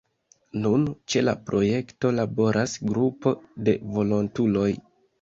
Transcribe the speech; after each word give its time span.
Nun 0.63 0.87
ĉe 1.13 1.23
la 1.25 1.35
projekto 1.51 2.13
laboras 2.21 2.77
grupo 2.95 3.37
de 3.69 3.81
volontuloj. 3.97 4.69